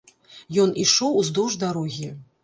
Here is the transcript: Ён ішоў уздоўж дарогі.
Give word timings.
Ён 0.61 0.71
ішоў 0.83 1.19
уздоўж 1.19 1.57
дарогі. 1.65 2.09